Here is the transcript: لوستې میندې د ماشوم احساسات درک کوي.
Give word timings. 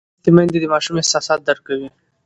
لوستې 0.15 0.29
میندې 0.35 0.59
د 0.61 0.65
ماشوم 0.73 0.95
احساسات 0.99 1.39
درک 1.47 1.61
کوي. 1.67 1.89